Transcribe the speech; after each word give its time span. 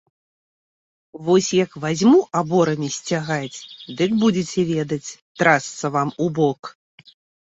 Вось 1.25 1.49
як 1.63 1.71
вазьму 1.83 2.19
аборамі 2.39 2.89
сцягаць, 2.95 3.57
дык 3.99 4.11
будзеце 4.23 4.61
ведаць, 4.71 5.09
трасца 5.43 5.85
вам 5.97 6.09
у 6.27 6.31
бок! 6.41 6.73